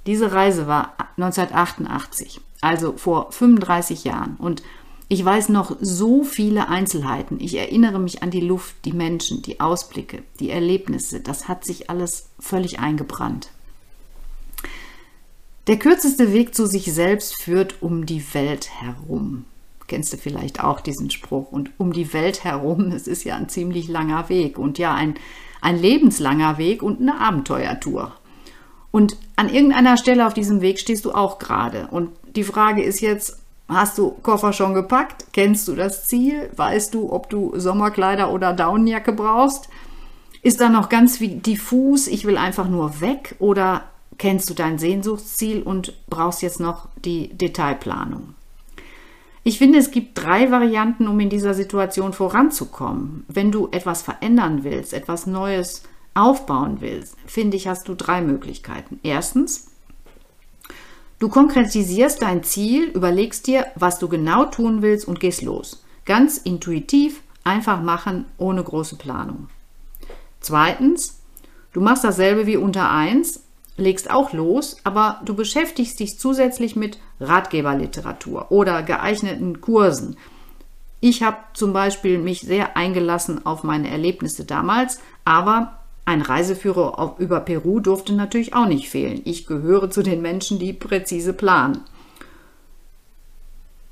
Diese 0.05 0.33
Reise 0.33 0.67
war 0.67 0.95
1988, 1.17 2.41
also 2.63 2.93
vor 2.97 3.31
35 3.31 4.03
Jahren. 4.03 4.35
Und 4.37 4.63
ich 5.09 5.23
weiß 5.23 5.49
noch 5.49 5.75
so 5.81 6.23
viele 6.23 6.69
Einzelheiten. 6.69 7.39
Ich 7.39 7.55
erinnere 7.55 7.99
mich 7.99 8.23
an 8.23 8.31
die 8.31 8.41
Luft, 8.41 8.75
die 8.85 8.93
Menschen, 8.93 9.41
die 9.41 9.59
Ausblicke, 9.59 10.23
die 10.39 10.49
Erlebnisse. 10.49 11.19
Das 11.19 11.47
hat 11.47 11.65
sich 11.65 11.89
alles 11.89 12.29
völlig 12.39 12.79
eingebrannt. 12.79 13.49
Der 15.67 15.77
kürzeste 15.77 16.33
Weg 16.33 16.55
zu 16.55 16.65
sich 16.65 16.91
selbst 16.91 17.41
führt 17.41 17.81
um 17.81 18.05
die 18.05 18.33
Welt 18.33 18.69
herum. 18.81 19.45
Kennst 19.87 20.11
du 20.11 20.17
vielleicht 20.17 20.63
auch 20.63 20.81
diesen 20.81 21.09
Spruch? 21.11 21.51
Und 21.51 21.71
um 21.77 21.93
die 21.93 22.11
Welt 22.13 22.43
herum, 22.43 22.91
es 22.95 23.07
ist 23.07 23.23
ja 23.23 23.35
ein 23.35 23.49
ziemlich 23.49 23.87
langer 23.87 24.29
Weg 24.29 24.57
und 24.57 24.77
ja, 24.77 24.93
ein, 24.93 25.15
ein 25.61 25.77
lebenslanger 25.77 26.57
Weg 26.57 26.81
und 26.81 27.01
eine 27.01 27.19
Abenteuertour. 27.19 28.13
Und 28.91 29.17
an 29.35 29.49
irgendeiner 29.49 29.97
Stelle 29.97 30.27
auf 30.27 30.33
diesem 30.33 30.61
Weg 30.61 30.79
stehst 30.79 31.05
du 31.05 31.13
auch 31.13 31.39
gerade. 31.39 31.87
Und 31.87 32.09
die 32.35 32.43
Frage 32.43 32.83
ist 32.83 33.01
jetzt, 33.01 33.39
hast 33.67 33.97
du 33.97 34.11
Koffer 34.23 34.53
schon 34.53 34.73
gepackt? 34.73 35.27
Kennst 35.33 35.67
du 35.67 35.75
das 35.75 36.07
Ziel? 36.07 36.49
Weißt 36.55 36.93
du, 36.93 37.11
ob 37.11 37.29
du 37.29 37.53
Sommerkleider 37.57 38.31
oder 38.31 38.53
Daunenjacke 38.53 39.13
brauchst? 39.13 39.69
Ist 40.41 40.59
da 40.59 40.69
noch 40.69 40.89
ganz 40.89 41.19
diffus, 41.19 42.07
ich 42.07 42.25
will 42.25 42.37
einfach 42.37 42.67
nur 42.67 42.99
weg? 42.99 43.35
Oder 43.39 43.85
kennst 44.17 44.49
du 44.49 44.53
dein 44.53 44.77
Sehnsuchtsziel 44.77 45.61
und 45.63 45.93
brauchst 46.09 46.41
jetzt 46.41 46.59
noch 46.59 46.87
die 47.03 47.29
Detailplanung. 47.29 48.35
Ich 49.43 49.57
finde, 49.57 49.79
es 49.79 49.91
gibt 49.91 50.17
drei 50.17 50.51
Varianten, 50.51 51.07
um 51.07 51.19
in 51.19 51.29
dieser 51.29 51.53
Situation 51.53 52.13
voranzukommen. 52.13 53.25
Wenn 53.27 53.51
du 53.51 53.67
etwas 53.71 54.01
verändern 54.01 54.63
willst, 54.63 54.93
etwas 54.93 55.27
Neues 55.27 55.83
aufbauen 56.13 56.77
willst, 56.79 57.17
finde 57.25 57.57
ich, 57.57 57.67
hast 57.67 57.87
du 57.89 57.95
drei 57.95 58.21
Möglichkeiten. 58.21 58.99
Erstens, 59.03 59.67
du 61.23 61.29
konkretisierst 61.29 62.21
dein 62.21 62.43
Ziel, 62.43 62.89
überlegst 62.89 63.47
dir, 63.47 63.67
was 63.75 63.97
du 63.97 64.09
genau 64.09 64.43
tun 64.43 64.81
willst 64.81 65.07
und 65.07 65.21
gehst 65.21 65.41
los. 65.41 65.81
Ganz 66.03 66.37
intuitiv, 66.37 67.21
einfach 67.45 67.81
machen, 67.81 68.25
ohne 68.37 68.61
große 68.61 68.97
Planung. 68.97 69.47
Zweitens, 70.41 71.21
du 71.71 71.79
machst 71.79 72.03
dasselbe 72.03 72.45
wie 72.45 72.57
unter 72.57 72.91
1, 72.91 73.41
legst 73.77 74.11
auch 74.11 74.33
los, 74.33 74.75
aber 74.83 75.21
du 75.23 75.33
beschäftigst 75.33 75.97
dich 76.01 76.19
zusätzlich 76.19 76.75
mit 76.75 76.99
Ratgeberliteratur 77.21 78.51
oder 78.51 78.83
geeigneten 78.83 79.61
Kursen. 79.61 80.17
Ich 80.99 81.23
habe 81.23 81.37
zum 81.53 81.71
Beispiel 81.71 82.17
mich 82.17 82.41
sehr 82.41 82.75
eingelassen 82.75 83.45
auf 83.45 83.63
meine 83.63 83.89
Erlebnisse 83.89 84.43
damals, 84.43 84.99
aber 85.23 85.82
ein 86.05 86.21
Reiseführer 86.21 87.15
über 87.19 87.39
Peru 87.39 87.79
durfte 87.79 88.13
natürlich 88.13 88.53
auch 88.53 88.67
nicht 88.67 88.89
fehlen. 88.89 89.21
Ich 89.23 89.47
gehöre 89.47 89.89
zu 89.89 90.03
den 90.03 90.21
Menschen, 90.21 90.59
die 90.59 90.73
präzise 90.73 91.33
planen. 91.33 91.81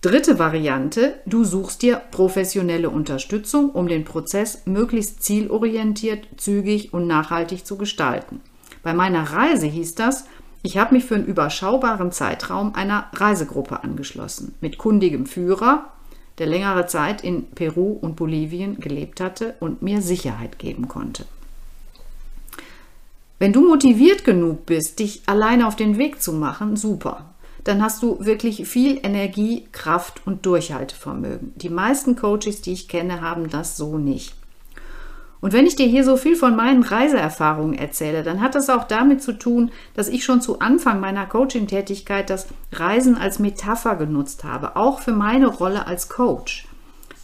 Dritte 0.02 0.40
Variante, 0.40 1.20
du 1.28 1.44
suchst 1.44 1.84
dir 1.84 2.02
professionelle 2.10 2.90
Unterstützung, 2.90 3.70
um 3.70 3.88
den 3.88 4.04
Prozess 4.04 4.64
möglichst 4.66 5.24
zielorientiert, 5.24 6.28
zügig 6.38 6.92
und 6.92 7.06
nachhaltig 7.06 7.66
zu 7.66 7.78
gestalten. 7.78 8.42
Bei 8.82 8.94
meiner 8.94 9.24
Reise 9.24 9.68
hieß 9.68 9.96
das, 9.96 10.26
ich 10.64 10.78
habe 10.78 10.96
mich 10.96 11.06
für 11.06 11.16
einen 11.16 11.26
überschaubaren 11.26 12.12
Zeitraum 12.12 12.74
einer 12.76 13.06
Reisegruppe 13.14 13.84
angeschlossen, 13.84 14.56
mit 14.60 14.78
kundigem 14.78 15.28
Führer, 15.28 15.92
der 16.40 16.48
längere 16.48 16.88
Zeit 16.88 17.24
in 17.24 17.52
Peru 17.52 17.92
und 17.92 18.16
Bolivien 18.16 18.80
gelebt 18.80 19.22
hatte 19.22 19.56
und 19.60 19.84
mir 19.84 20.02
Sicherheit 20.02 20.58
geben 20.58 20.88
konnte. 20.88 21.26
Wenn 23.42 23.54
du 23.54 23.68
motiviert 23.68 24.24
genug 24.24 24.68
bist, 24.68 25.00
dich 25.00 25.24
alleine 25.26 25.66
auf 25.66 25.76
den 25.76 25.98
Weg 25.98 26.22
zu 26.22 26.32
machen, 26.32 26.76
super. 26.76 27.34
Dann 27.64 27.82
hast 27.82 28.04
du 28.04 28.24
wirklich 28.24 28.68
viel 28.68 29.00
Energie, 29.02 29.66
Kraft 29.72 30.22
und 30.28 30.46
Durchhaltevermögen. 30.46 31.52
Die 31.56 31.72
meisten 31.72 32.16
Coaches, 32.16 32.62
die 32.62 32.74
ich 32.74 32.88
kenne, 32.88 33.22
haben 33.22 33.50
das 33.50 33.78
so 33.78 33.98
nicht. 33.98 34.36
Und 35.40 35.54
wenn 35.54 35.66
ich 35.66 35.76
dir 35.76 35.88
hier 35.88 36.04
so 36.04 36.18
viel 36.18 36.36
von 36.36 36.56
meinen 36.56 36.84
Reiseerfahrungen 36.84 37.74
erzähle, 37.74 38.22
dann 38.22 38.42
hat 38.42 38.54
das 38.54 38.70
auch 38.70 38.84
damit 38.84 39.24
zu 39.24 39.34
tun, 39.34 39.72
dass 39.96 40.08
ich 40.08 40.24
schon 40.24 40.42
zu 40.42 40.60
Anfang 40.60 41.00
meiner 41.00 41.26
Coaching-Tätigkeit 41.26 42.30
das 42.30 42.46
Reisen 42.72 43.18
als 43.18 43.40
Metapher 43.40 43.96
genutzt 43.96 44.44
habe, 44.44 44.76
auch 44.76 45.00
für 45.00 45.14
meine 45.14 45.48
Rolle 45.48 45.88
als 45.88 46.10
Coach. 46.10 46.68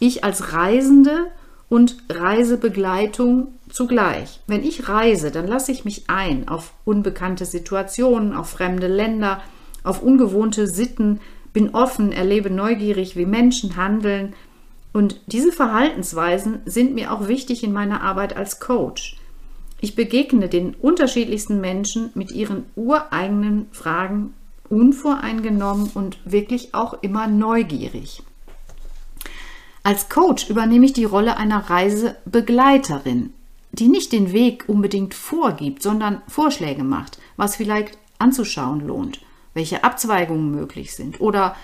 Ich 0.00 0.24
als 0.24 0.52
Reisende 0.52 1.28
und 1.68 1.96
Reisebegleitung 2.08 3.48
zugleich. 3.68 4.40
Wenn 4.46 4.62
ich 4.62 4.88
reise, 4.88 5.30
dann 5.30 5.46
lasse 5.46 5.72
ich 5.72 5.84
mich 5.84 6.04
ein 6.08 6.48
auf 6.48 6.72
unbekannte 6.84 7.44
Situationen, 7.44 8.32
auf 8.34 8.50
fremde 8.50 8.88
Länder, 8.88 9.42
auf 9.84 10.02
ungewohnte 10.02 10.66
Sitten, 10.66 11.20
bin 11.52 11.74
offen, 11.74 12.12
erlebe 12.12 12.50
neugierig, 12.50 13.16
wie 13.16 13.26
Menschen 13.26 13.76
handeln, 13.76 14.34
und 14.92 15.20
diese 15.26 15.52
Verhaltensweisen 15.52 16.60
sind 16.64 16.94
mir 16.94 17.12
auch 17.12 17.28
wichtig 17.28 17.62
in 17.62 17.72
meiner 17.72 18.00
Arbeit 18.00 18.36
als 18.36 18.58
Coach. 18.58 19.16
Ich 19.80 19.94
begegne 19.94 20.48
den 20.48 20.74
unterschiedlichsten 20.74 21.60
Menschen 21.60 22.10
mit 22.14 22.32
ihren 22.32 22.64
ureigenen 22.74 23.68
Fragen 23.70 24.34
unvoreingenommen 24.68 25.90
und 25.94 26.18
wirklich 26.24 26.74
auch 26.74 27.02
immer 27.02 27.28
neugierig. 27.28 28.22
Als 29.88 30.10
Coach 30.10 30.50
übernehme 30.50 30.84
ich 30.84 30.92
die 30.92 31.06
Rolle 31.06 31.38
einer 31.38 31.70
Reisebegleiterin, 31.70 33.32
die 33.72 33.88
nicht 33.88 34.12
den 34.12 34.34
Weg 34.34 34.64
unbedingt 34.66 35.14
vorgibt, 35.14 35.82
sondern 35.82 36.20
Vorschläge 36.28 36.84
macht, 36.84 37.18
was 37.38 37.56
vielleicht 37.56 37.96
anzuschauen 38.18 38.86
lohnt, 38.86 39.22
welche 39.54 39.84
Abzweigungen 39.84 40.50
möglich 40.50 40.94
sind 40.94 41.22
oder 41.22 41.56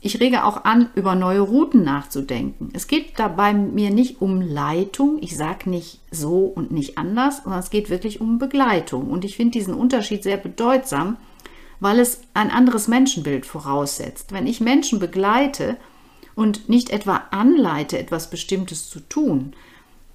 ich 0.00 0.20
rege 0.20 0.44
auch 0.44 0.62
an, 0.62 0.90
über 0.94 1.16
neue 1.16 1.40
Routen 1.40 1.82
nachzudenken. 1.82 2.70
Es 2.72 2.86
geht 2.86 3.18
dabei 3.18 3.52
mir 3.52 3.90
nicht 3.90 4.22
um 4.22 4.40
Leitung. 4.40 5.18
Ich 5.20 5.36
sage 5.36 5.68
nicht 5.68 5.98
so 6.12 6.44
und 6.44 6.70
nicht 6.70 6.98
anders, 6.98 7.42
sondern 7.42 7.60
es 7.60 7.70
geht 7.70 7.90
wirklich 7.90 8.20
um 8.20 8.38
Begleitung. 8.38 9.10
Und 9.10 9.24
ich 9.24 9.34
finde 9.36 9.58
diesen 9.58 9.74
Unterschied 9.74 10.22
sehr 10.22 10.36
bedeutsam, 10.36 11.16
weil 11.80 11.98
es 11.98 12.20
ein 12.32 12.52
anderes 12.52 12.86
Menschenbild 12.86 13.44
voraussetzt. 13.44 14.30
Wenn 14.30 14.46
ich 14.46 14.60
Menschen 14.60 15.00
begleite 15.00 15.78
und 16.34 16.68
nicht 16.68 16.90
etwa 16.90 17.22
anleite, 17.30 17.98
etwas 17.98 18.30
Bestimmtes 18.30 18.88
zu 18.88 19.00
tun, 19.00 19.52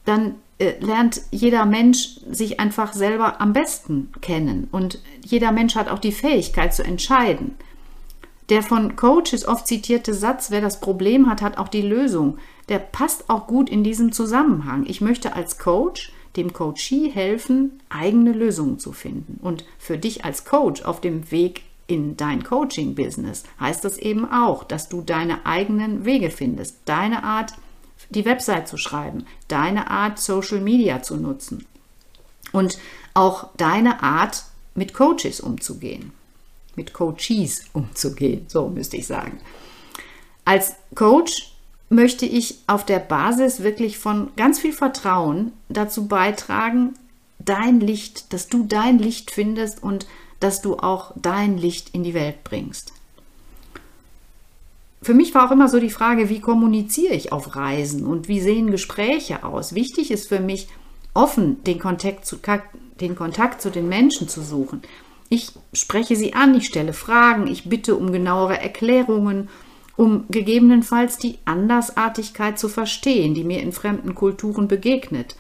dann 0.06 0.36
äh, 0.60 0.74
lernt 0.80 1.22
jeder 1.32 1.66
Mensch 1.66 2.20
sich 2.30 2.60
einfach 2.60 2.94
selber 2.94 3.40
am 3.42 3.54
besten 3.54 4.12
kennen. 4.22 4.68
Und 4.72 5.00
jeder 5.24 5.52
Mensch 5.52 5.76
hat 5.76 5.90
auch 5.90 6.00
die 6.00 6.12
Fähigkeit 6.12 6.74
zu 6.74 6.84
entscheiden. 6.84 7.56
Der 8.50 8.64
von 8.64 8.96
Coaches 8.96 9.46
oft 9.48 9.68
zitierte 9.68 10.14
Satz, 10.14 10.52
wer 10.52 10.62
das 10.62 10.80
Problem 10.80 11.30
hat, 11.30 11.42
hat 11.42 11.58
auch 11.58 11.68
die 11.68 11.82
Lösung, 11.82 12.38
der 12.70 12.80
passt 12.80 13.30
auch 13.30 13.46
gut 13.46 13.70
in 13.70 13.84
diesem 13.84 14.12
Zusammenhang. 14.12 14.86
Ich 14.88 15.02
möchte 15.02 15.36
als 15.36 15.58
Coach 15.58 16.14
dem 16.38 16.54
Coachee 16.54 17.10
helfen, 17.10 17.80
eigene 17.90 18.32
Lösungen 18.32 18.80
zu 18.80 18.94
finden. 18.94 19.40
Und 19.42 19.66
für 19.78 19.98
dich 19.98 20.24
als 20.24 20.46
Coach 20.46 20.84
auf 20.84 21.02
dem 21.02 21.30
Weg 21.32 21.64
in 21.88 22.18
dein 22.18 22.44
Coaching-Business 22.44 23.44
heißt 23.60 23.84
das 23.86 23.98
eben 23.98 24.30
auch, 24.30 24.64
dass 24.64 24.90
du 24.90 25.02
deine 25.02 25.46
eigenen 25.46 26.06
Wege 26.06 26.30
findest, 26.30 26.78
deine 26.86 27.24
Art, 27.24 27.54
die 28.10 28.26
Website 28.26 28.68
zu 28.68 28.78
schreiben, 28.78 29.26
deine 29.48 29.90
Art, 29.90 30.20
Social 30.20 30.60
Media 30.60 31.02
zu 31.02 31.16
nutzen 31.18 31.66
und 32.52 32.78
auch 33.14 33.50
deine 33.58 34.04
Art, 34.04 34.44
mit 34.76 34.94
Coaches 34.94 35.40
umzugehen 35.40 36.12
mit 36.78 36.94
Coaches 36.94 37.66
umzugehen, 37.74 38.46
so 38.48 38.70
müsste 38.70 38.96
ich 38.96 39.08
sagen. 39.08 39.40
Als 40.46 40.76
Coach 40.96 41.54
möchte 41.90 42.26
ich 42.26 42.60
auf 42.68 42.86
der 42.86 43.00
Basis 43.00 43.64
wirklich 43.64 43.98
von 43.98 44.32
ganz 44.38 44.60
viel 44.60 44.74
Vertrauen 44.74 45.52
dazu 45.68 46.08
beitragen, 46.08 46.94
dein 47.40 47.80
Licht, 47.80 48.32
dass 48.32 48.48
du 48.48 48.64
dein 48.64 49.00
Licht 49.00 49.32
findest 49.32 49.84
und 49.84 50.06
dass 50.40 50.62
du 50.62 50.78
auch 50.78 51.12
dein 51.16 51.58
Licht 51.58 51.90
in 51.94 52.04
die 52.04 52.14
Welt 52.14 52.44
bringst. 52.44 52.94
Für 55.02 55.14
mich 55.14 55.34
war 55.34 55.48
auch 55.48 55.52
immer 55.52 55.70
so 55.70 55.80
die 55.80 55.90
Frage, 55.90 56.30
wie 56.30 56.42
kommuniziere 56.42 57.14
ich 57.14 57.32
auf 57.32 57.56
Reisen 57.56 58.06
und 58.06 58.28
wie 58.28 58.42
sehen 58.42 58.72
Gespräche 58.72 59.44
aus? 59.44 59.74
Wichtig 59.76 60.12
ist 60.12 60.28
für 60.28 60.40
mich, 60.40 60.68
offen 61.14 61.64
den 61.64 61.80
Kontakt 61.80 62.26
zu, 62.26 62.38
den 63.00 63.16
Kontakt 63.16 63.62
zu 63.62 63.70
den 63.70 63.88
Menschen 63.90 64.28
zu 64.28 64.42
suchen. 64.42 64.82
Ich 65.30 65.52
spreche 65.74 66.16
sie 66.16 66.34
an, 66.34 66.56
ich 66.56 66.68
stelle 66.68 66.94
Fragen, 66.94 67.48
ich 67.48 67.70
bitte 67.70 67.96
um 67.96 68.12
genauere 68.12 68.60
Erklärungen, 68.62 69.50
um 69.98 70.26
gegebenenfalls 70.30 71.18
die 71.18 71.40
Andersartigkeit 71.46 72.58
zu 72.60 72.70
verstehen, 72.70 73.34
die 73.34 73.44
mir 73.44 73.62
in 73.62 73.72
fremden 73.72 74.16
Kulturen 74.16 74.68
begegnet. 74.68 75.36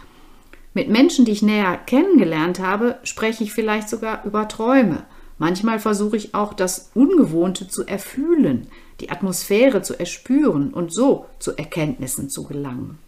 Mit 0.77 0.89
Menschen, 0.89 1.25
die 1.25 1.31
ich 1.31 1.41
näher 1.41 1.75
kennengelernt 1.87 2.59
habe, 2.59 2.99
spreche 3.01 3.43
ich 3.43 3.51
vielleicht 3.51 3.89
sogar 3.89 4.23
über 4.25 4.47
Träume. 4.47 5.07
Manchmal 5.39 5.79
versuche 5.79 6.17
ich 6.17 6.35
auch 6.35 6.53
das 6.53 6.91
Ungewohnte 6.93 7.67
zu 7.67 7.87
erfühlen, 7.87 8.67
die 8.99 9.09
Atmosphäre 9.09 9.81
zu 9.81 9.99
erspüren 9.99 10.71
und 10.71 10.93
so 10.93 11.25
zu 11.39 11.57
Erkenntnissen 11.57 12.29
zu 12.29 12.43
gelangen. 12.43 12.99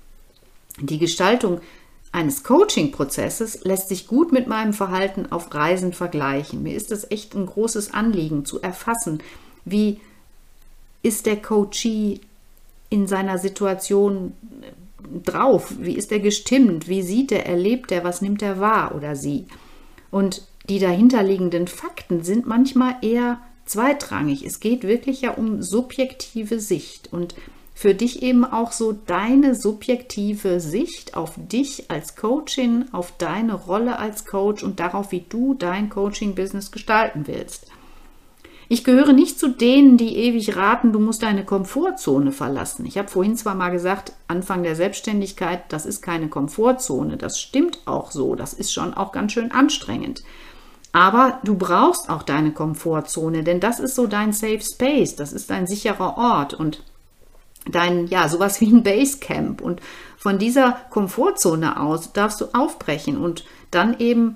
Die 0.79 0.97
Gestaltung 0.97 1.61
eines 2.11 2.43
Coaching-Prozesses 2.43 3.63
lässt 3.65 3.89
sich 3.89 4.07
gut 4.07 4.31
mit 4.31 4.47
meinem 4.47 4.73
Verhalten 4.73 5.31
auf 5.31 5.53
Reisen 5.53 5.93
vergleichen. 5.93 6.63
Mir 6.63 6.75
ist 6.75 6.91
es 6.91 7.11
echt 7.11 7.35
ein 7.35 7.45
großes 7.45 7.93
Anliegen 7.93 8.45
zu 8.45 8.59
erfassen, 8.63 9.21
wie 9.63 9.99
ist 11.03 11.27
der 11.27 11.39
Coachee 11.39 12.19
in 12.89 13.05
seiner 13.05 13.37
Situation 13.37 14.33
drauf, 15.23 15.73
wie 15.79 15.95
ist 15.95 16.11
er 16.11 16.19
gestimmt, 16.19 16.87
wie 16.87 17.01
sieht 17.01 17.31
er, 17.31 17.45
erlebt 17.45 17.91
er, 17.91 18.03
was 18.03 18.21
nimmt 18.21 18.41
er 18.41 18.59
wahr 18.59 18.95
oder 18.95 19.15
sie. 19.15 19.45
Und 20.11 20.47
die 20.69 20.79
dahinterliegenden 20.79 21.67
Fakten 21.67 22.23
sind 22.23 22.45
manchmal 22.45 22.95
eher 23.01 23.39
zweitrangig. 23.65 24.45
Es 24.45 24.59
geht 24.59 24.83
wirklich 24.83 25.21
ja 25.21 25.31
um 25.31 25.61
subjektive 25.61 26.59
Sicht 26.59 27.11
und 27.11 27.35
für 27.79 27.95
dich 27.95 28.23
eben 28.23 28.43
auch 28.43 28.73
so 28.73 28.91
deine 28.91 29.55
subjektive 29.55 30.59
Sicht 30.59 31.15
auf 31.15 31.35
dich 31.37 31.89
als 31.89 32.17
Coachin, 32.17 32.85
auf 32.91 33.13
deine 33.17 33.53
Rolle 33.53 33.97
als 33.97 34.25
Coach 34.25 34.63
und 34.63 34.81
darauf, 34.81 35.13
wie 35.13 35.23
du 35.29 35.53
dein 35.53 35.89
Coaching-Business 35.89 36.71
gestalten 36.71 37.25
willst. 37.25 37.67
Ich 38.71 38.83
gehöre 38.83 39.13
nicht 39.13 39.39
zu 39.39 39.47
denen, 39.47 39.97
die 39.97 40.15
ewig 40.15 40.55
raten, 40.55 40.93
du 40.93 40.99
musst 40.99 41.23
deine 41.23 41.43
Komfortzone 41.43 42.31
verlassen. 42.31 42.85
Ich 42.85 42.99
habe 42.99 43.07
vorhin 43.07 43.35
zwar 43.35 43.55
mal 43.55 43.71
gesagt, 43.71 44.13
Anfang 44.27 44.61
der 44.61 44.75
Selbstständigkeit, 44.75 45.63
das 45.69 45.87
ist 45.87 46.03
keine 46.03 46.29
Komfortzone. 46.29 47.17
Das 47.17 47.39
stimmt 47.39 47.79
auch 47.85 48.11
so. 48.11 48.35
Das 48.35 48.53
ist 48.53 48.71
schon 48.71 48.93
auch 48.93 49.11
ganz 49.11 49.33
schön 49.33 49.51
anstrengend. 49.51 50.23
Aber 50.91 51.39
du 51.43 51.55
brauchst 51.55 52.11
auch 52.11 52.21
deine 52.21 52.51
Komfortzone, 52.51 53.43
denn 53.43 53.59
das 53.59 53.79
ist 53.79 53.95
so 53.95 54.05
dein 54.05 54.33
Safe 54.33 54.61
Space. 54.61 55.15
Das 55.15 55.33
ist 55.33 55.49
dein 55.49 55.65
sicherer 55.65 56.19
Ort. 56.19 56.53
Und 56.53 56.83
dein, 57.65 58.05
ja, 58.05 58.29
sowas 58.29 58.61
wie 58.61 58.67
ein 58.67 58.83
Basecamp. 58.83 59.61
Und 59.61 59.81
von 60.15 60.37
dieser 60.37 60.77
Komfortzone 60.91 61.81
aus 61.81 62.13
darfst 62.13 62.39
du 62.39 62.45
aufbrechen 62.53 63.17
und 63.17 63.45
dann 63.71 63.99
eben 63.99 64.35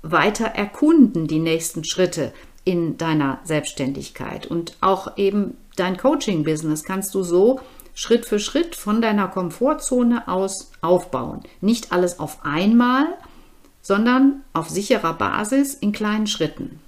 weiter 0.00 0.46
erkunden 0.46 1.26
die 1.26 1.40
nächsten 1.40 1.84
Schritte 1.84 2.32
in 2.68 2.98
deiner 2.98 3.40
Selbstständigkeit. 3.44 4.46
Und 4.46 4.76
auch 4.82 5.16
eben 5.16 5.56
dein 5.76 5.96
Coaching-Business 5.96 6.84
kannst 6.84 7.14
du 7.14 7.22
so 7.22 7.60
Schritt 7.94 8.26
für 8.26 8.38
Schritt 8.38 8.76
von 8.76 9.00
deiner 9.00 9.28
Komfortzone 9.28 10.28
aus 10.28 10.70
aufbauen. 10.82 11.44
Nicht 11.62 11.92
alles 11.92 12.20
auf 12.20 12.44
einmal, 12.44 13.06
sondern 13.80 14.42
auf 14.52 14.68
sicherer 14.68 15.14
Basis 15.14 15.72
in 15.72 15.92
kleinen 15.92 16.26
Schritten. 16.26 16.80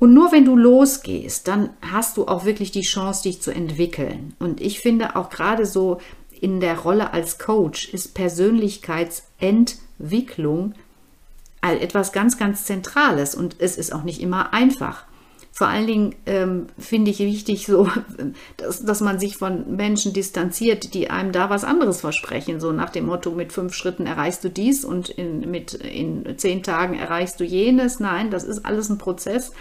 Und 0.00 0.12
nur 0.12 0.32
wenn 0.32 0.44
du 0.44 0.56
losgehst, 0.56 1.46
dann 1.46 1.70
hast 1.80 2.16
du 2.16 2.26
auch 2.26 2.44
wirklich 2.44 2.72
die 2.72 2.82
Chance, 2.82 3.22
dich 3.22 3.40
zu 3.40 3.52
entwickeln. 3.52 4.34
Und 4.40 4.60
ich 4.60 4.80
finde 4.80 5.14
auch 5.14 5.30
gerade 5.30 5.66
so 5.66 6.00
in 6.40 6.58
der 6.58 6.80
Rolle 6.80 7.12
als 7.12 7.38
Coach 7.38 7.90
ist 7.90 8.12
Persönlichkeitsentwicklung 8.12 10.74
etwas 11.72 12.12
ganz, 12.12 12.38
ganz 12.38 12.64
Zentrales 12.64 13.34
und 13.34 13.56
es 13.58 13.76
ist 13.76 13.92
auch 13.92 14.02
nicht 14.02 14.20
immer 14.20 14.52
einfach. 14.52 15.04
Vor 15.52 15.68
allen 15.68 15.86
Dingen 15.86 16.14
ähm, 16.26 16.66
finde 16.78 17.12
ich 17.12 17.20
wichtig, 17.20 17.66
so, 17.66 17.88
dass, 18.56 18.84
dass 18.84 19.00
man 19.00 19.20
sich 19.20 19.36
von 19.36 19.76
Menschen 19.76 20.12
distanziert, 20.12 20.94
die 20.94 21.10
einem 21.10 21.30
da 21.30 21.48
was 21.48 21.62
anderes 21.62 22.00
versprechen. 22.00 22.58
So 22.58 22.72
nach 22.72 22.90
dem 22.90 23.06
Motto, 23.06 23.30
mit 23.30 23.52
fünf 23.52 23.72
Schritten 23.72 24.06
erreichst 24.06 24.42
du 24.42 24.50
dies 24.50 24.84
und 24.84 25.10
in, 25.10 25.48
mit, 25.50 25.74
in 25.74 26.38
zehn 26.38 26.64
Tagen 26.64 26.98
erreichst 26.98 27.38
du 27.38 27.44
jenes. 27.44 28.00
Nein, 28.00 28.30
das 28.30 28.42
ist 28.42 28.66
alles 28.66 28.88
ein 28.88 28.98
Prozess 28.98 29.52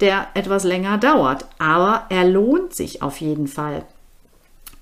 der 0.00 0.28
etwas 0.34 0.64
länger 0.64 0.98
dauert. 0.98 1.46
Aber 1.58 2.06
er 2.08 2.24
lohnt 2.24 2.74
sich 2.74 3.02
auf 3.02 3.20
jeden 3.20 3.48
Fall. 3.48 3.84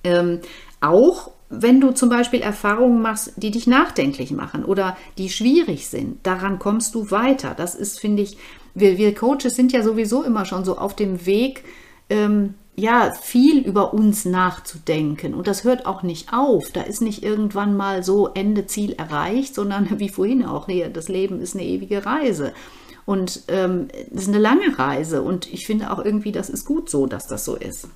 Ähm, 0.05 0.41
auch 0.81 1.31
wenn 1.49 1.81
du 1.81 1.93
zum 1.93 2.09
Beispiel 2.09 2.41
Erfahrungen 2.41 3.01
machst, 3.01 3.33
die 3.37 3.51
dich 3.51 3.67
nachdenklich 3.67 4.33
machen 4.33 4.65
oder 4.65 4.97
die 5.17 5.31
schwierig 5.31 5.89
sind, 5.89 6.27
daran 6.27 6.59
kommst 6.59 6.95
du 6.95 7.11
weiter. 7.11 7.55
Das 7.57 7.75
ist, 7.75 8.01
finde 8.01 8.23
ich, 8.23 8.37
wir, 8.75 8.99
wir 8.99 9.15
Coaches 9.15 9.55
sind 9.55 9.73
ja 9.73 9.83
sowieso 9.83 10.23
immer 10.23 10.45
schon 10.45 10.65
so 10.65 10.77
auf 10.77 10.97
dem 10.97 11.25
Weg, 11.25 11.65
ähm, 12.11 12.55
ja, 12.75 13.13
viel 13.13 13.61
über 13.61 13.95
uns 13.95 14.27
nachzudenken. 14.27 15.35
Und 15.35 15.47
das 15.47 15.65
hört 15.65 15.87
auch 15.87 16.03
nicht 16.03 16.33
auf. 16.33 16.71
Da 16.73 16.83
ist 16.83 17.01
nicht 17.01 17.23
irgendwann 17.23 17.75
mal 17.75 18.03
so 18.03 18.29
Ende 18.35 18.67
Ziel 18.67 18.93
erreicht, 18.93 19.55
sondern 19.55 19.89
wie 19.99 20.11
vorhin 20.11 20.45
auch 20.45 20.67
hier, 20.67 20.89
das 20.91 21.09
Leben 21.09 21.41
ist 21.41 21.55
eine 21.55 21.65
ewige 21.65 22.05
Reise. 22.05 22.53
Und 23.07 23.43
ähm, 23.49 23.89
das 24.11 24.25
ist 24.25 24.29
eine 24.29 24.41
lange 24.41 24.79
Reise 24.79 25.23
und 25.23 25.51
ich 25.53 25.65
finde 25.65 25.93
auch 25.93 26.05
irgendwie, 26.05 26.33
das 26.33 26.51
ist 26.51 26.65
gut 26.65 26.91
so, 26.91 27.07
dass 27.07 27.29
das 27.29 27.45
so 27.45 27.55
ist. 27.55 27.89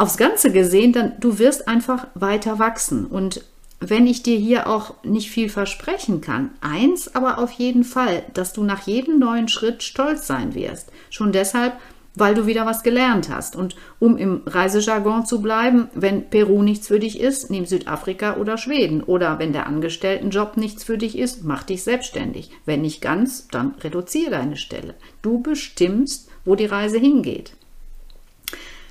Aufs 0.00 0.16
Ganze 0.16 0.50
gesehen, 0.50 0.94
dann 0.94 1.12
du 1.20 1.38
wirst 1.38 1.68
einfach 1.68 2.06
weiter 2.14 2.58
wachsen. 2.58 3.04
Und 3.04 3.44
wenn 3.80 4.06
ich 4.06 4.22
dir 4.22 4.38
hier 4.38 4.66
auch 4.66 4.94
nicht 5.04 5.30
viel 5.30 5.50
versprechen 5.50 6.22
kann, 6.22 6.52
eins 6.62 7.14
aber 7.14 7.36
auf 7.36 7.50
jeden 7.50 7.84
Fall, 7.84 8.22
dass 8.32 8.54
du 8.54 8.64
nach 8.64 8.86
jedem 8.86 9.18
neuen 9.18 9.46
Schritt 9.48 9.82
stolz 9.82 10.26
sein 10.26 10.54
wirst. 10.54 10.90
Schon 11.10 11.32
deshalb, 11.32 11.74
weil 12.14 12.34
du 12.34 12.46
wieder 12.46 12.64
was 12.64 12.82
gelernt 12.82 13.28
hast. 13.28 13.56
Und 13.56 13.76
um 13.98 14.16
im 14.16 14.40
Reisejargon 14.46 15.26
zu 15.26 15.42
bleiben, 15.42 15.90
wenn 15.92 16.30
Peru 16.30 16.62
nichts 16.62 16.88
für 16.88 16.98
dich 16.98 17.20
ist, 17.20 17.50
nimm 17.50 17.66
Südafrika 17.66 18.38
oder 18.38 18.56
Schweden. 18.56 19.02
Oder 19.02 19.38
wenn 19.38 19.52
der 19.52 19.66
Angestelltenjob 19.66 20.56
nichts 20.56 20.82
für 20.82 20.96
dich 20.96 21.18
ist, 21.18 21.44
mach 21.44 21.62
dich 21.62 21.82
selbstständig. 21.82 22.50
Wenn 22.64 22.80
nicht 22.80 23.02
ganz, 23.02 23.48
dann 23.48 23.74
reduziere 23.84 24.30
deine 24.30 24.56
Stelle. 24.56 24.94
Du 25.20 25.42
bestimmst, 25.42 26.30
wo 26.46 26.54
die 26.54 26.64
Reise 26.64 26.96
hingeht. 26.96 27.52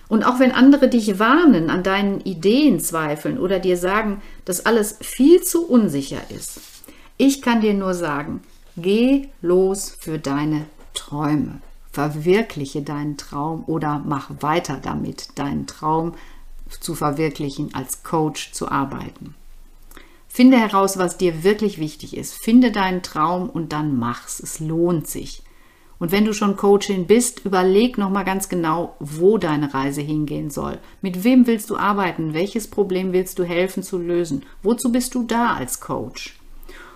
Und 0.10 0.24
auch 0.24 0.39
wenn 0.39 0.52
andere 0.52 0.89
dich 0.89 1.19
warnen, 1.19 1.69
an 1.69 1.84
deinen 1.84 2.19
Ideen 2.22 2.82
zweifeln 2.82 3.38
oder 3.39 3.60
dir 3.60 3.78
sagen, 3.78 4.22
dass 4.43 4.65
alles 4.65 4.98
viel 5.00 5.41
zu 5.41 5.65
unsicher 5.65 6.22
ist, 6.36 6.60
ich 7.15 7.41
kann 7.41 7.62
dir 7.62 7.74
nur 7.74 7.93
sagen, 7.93 8.41
geh 8.76 9.30
los 9.41 9.95
für 10.00 10.19
deine 10.19 10.65
Träume 10.93 11.62
verwirkliche 11.91 12.82
deinen 12.82 13.17
Traum 13.17 13.63
oder 13.65 14.02
mach 14.06 14.30
weiter 14.39 14.80
damit, 14.82 15.38
deinen 15.38 15.67
Traum 15.67 16.13
zu 16.80 16.95
verwirklichen, 16.95 17.74
als 17.74 18.04
Coach 18.04 18.52
zu 18.52 18.69
arbeiten. 18.69 19.36
Finde 20.28 20.58
heraus, 20.58 20.98
was 21.00 21.17
dir 21.17 21.43
wirklich 21.43 21.80
wichtig 21.80 22.15
ist. 22.15 22.36
Finde 22.36 22.72
deinen 22.72 23.02
Traum 23.02 23.50
und 23.50 23.74
dann 23.74 23.98
mach's. 23.98 24.39
Es 24.39 24.60
lohnt 24.60 25.08
sich. 25.08 25.41
Und 26.00 26.14
wenn 26.14 26.26
du 26.26 26.34
schon 26.34 26.56
Coachin 26.56 27.08
bist, 27.08 27.46
überleg 27.46 27.98
nochmal 27.98 28.24
ganz 28.24 28.48
genau, 28.48 28.96
wo 29.00 29.38
deine 29.38 29.74
Reise 29.74 30.02
hingehen 30.02 30.50
soll. 30.50 30.80
Mit 31.02 31.26
wem 31.26 31.46
willst 31.46 31.70
du 31.70 31.76
arbeiten? 31.76 32.34
Welches 32.34 32.70
Problem 32.70 33.12
willst 33.12 33.38
du 33.38 33.44
helfen 33.44 33.84
zu 33.84 33.98
lösen? 33.98 34.44
Wozu 34.64 34.92
bist 34.92 35.14
du 35.14 35.24
da 35.24 35.54
als 35.54 35.82
Coach? 35.82 36.40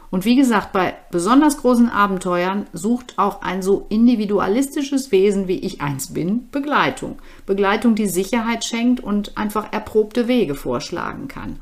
Und 0.09 0.25
wie 0.25 0.35
gesagt, 0.35 0.73
bei 0.73 0.93
besonders 1.09 1.57
großen 1.57 1.89
Abenteuern 1.89 2.67
sucht 2.71 3.17
auch 3.17 3.41
ein 3.41 3.63
so 3.63 3.87
individualistisches 3.89 5.11
Wesen 5.11 5.47
wie 5.47 5.57
ich 5.57 5.81
eins 5.81 6.13
bin 6.13 6.49
Begleitung. 6.51 7.17
Begleitung, 7.47 7.95
die 7.95 8.07
Sicherheit 8.07 8.63
schenkt 8.63 8.99
und 8.99 9.37
einfach 9.37 9.73
erprobte 9.73 10.27
Wege 10.27 10.53
vorschlagen 10.53 11.27
kann. 11.27 11.59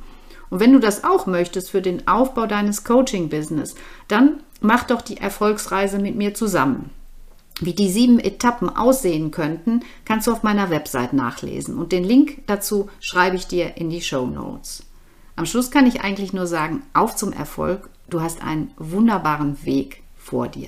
Und 0.49 0.60
wenn 0.60 0.73
du 0.73 0.80
das 0.80 1.06
auch 1.06 1.27
möchtest 1.27 1.71
für 1.71 1.82
den 1.82 2.10
Aufbau 2.10 2.45
deines 2.45 2.84
Coaching-Business, 2.84 3.75
dann 4.10 4.43
mach 4.60 4.84
doch 4.84 5.01
die 5.01 5.17
Erfolgsreise 5.17 5.97
mit 5.97 6.17
mir 6.17 6.34
zusammen. 6.34 6.89
Wie 7.62 7.74
die 7.74 7.91
sieben 7.91 8.19
Etappen 8.19 8.69
aussehen 8.69 9.30
könnten, 9.30 9.82
kannst 10.04 10.26
du 10.26 10.32
auf 10.32 10.41
meiner 10.41 10.71
Website 10.71 11.13
nachlesen 11.13 11.78
und 11.78 11.91
den 11.91 12.04
Link 12.04 12.41
dazu 12.47 12.89
schreibe 13.00 13.36
ich 13.36 13.45
dir 13.47 13.78
in 13.78 13.91
die 13.91 14.02
Show 14.02 14.26
Notes. 14.26 14.84
Am 15.36 15.45
Schluss 15.45 15.69
kann 15.69 15.86
ich 15.86 16.02
eigentlich 16.02 16.34
nur 16.34 16.47
sagen, 16.47 16.84
auf 16.93 17.15
zum 17.15 17.32
Erfolg 17.32 17.89
Du 18.10 18.19
hast 18.19 18.43
einen 18.43 18.71
wunderbaren 18.76 19.63
Weg 19.65 20.04
vor 20.17 20.50
dir. 20.50 20.67